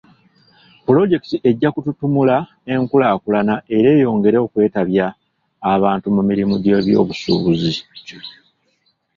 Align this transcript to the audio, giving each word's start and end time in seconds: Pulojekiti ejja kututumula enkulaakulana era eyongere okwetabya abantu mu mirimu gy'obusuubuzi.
Pulojekiti 0.85 1.37
ejja 1.49 1.69
kututumula 1.75 2.37
enkulaakulana 2.73 3.55
era 3.77 3.89
eyongere 3.97 4.37
okwetabya 4.45 5.05
abantu 5.73 6.07
mu 6.15 6.21
mirimu 6.29 6.55
gy'obusuubuzi. 6.87 7.73